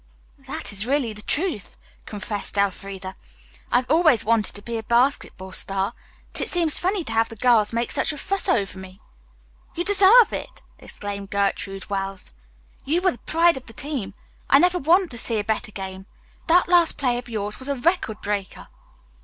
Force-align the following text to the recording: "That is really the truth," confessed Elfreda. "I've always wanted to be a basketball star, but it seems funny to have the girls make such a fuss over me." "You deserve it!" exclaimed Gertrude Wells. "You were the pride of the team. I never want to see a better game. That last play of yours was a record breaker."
"That 0.47 0.73
is 0.73 0.87
really 0.87 1.13
the 1.13 1.21
truth," 1.21 1.77
confessed 2.07 2.57
Elfreda. 2.57 3.15
"I've 3.71 3.85
always 3.87 4.25
wanted 4.25 4.55
to 4.55 4.63
be 4.63 4.79
a 4.79 4.81
basketball 4.81 5.51
star, 5.51 5.93
but 6.31 6.41
it 6.41 6.49
seems 6.49 6.79
funny 6.79 7.03
to 7.03 7.13
have 7.13 7.29
the 7.29 7.35
girls 7.35 7.71
make 7.71 7.91
such 7.91 8.11
a 8.11 8.17
fuss 8.17 8.49
over 8.49 8.79
me." 8.79 8.99
"You 9.75 9.83
deserve 9.83 10.33
it!" 10.33 10.63
exclaimed 10.79 11.29
Gertrude 11.29 11.87
Wells. 11.87 12.33
"You 12.83 12.99
were 13.03 13.11
the 13.11 13.19
pride 13.19 13.57
of 13.57 13.67
the 13.67 13.73
team. 13.73 14.15
I 14.49 14.57
never 14.57 14.79
want 14.79 15.11
to 15.11 15.19
see 15.19 15.37
a 15.37 15.43
better 15.43 15.71
game. 15.71 16.07
That 16.47 16.67
last 16.67 16.97
play 16.97 17.19
of 17.19 17.29
yours 17.29 17.59
was 17.59 17.69
a 17.69 17.75
record 17.75 18.21
breaker." 18.21 18.69